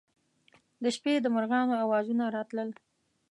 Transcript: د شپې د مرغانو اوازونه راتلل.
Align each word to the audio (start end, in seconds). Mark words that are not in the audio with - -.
د 0.83 0.85
شپې 0.95 1.13
د 1.21 1.27
مرغانو 1.35 1.73
اوازونه 1.83 2.23
راتلل. 2.35 2.69